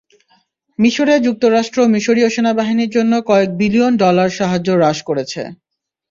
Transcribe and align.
মিসরে 0.79 1.15
যুক্তরাষ্ট্র 1.25 1.79
মিসরীয় 1.93 2.29
সেনাবাহিনীর 2.29 2.93
জন্য 2.97 3.13
কয়েক 3.29 3.49
বিলিয়ন 3.59 3.93
ডলার 4.03 4.29
সাহায্য 4.39 4.67
হ্রাস 4.73 4.99
করেছে। 5.09 5.41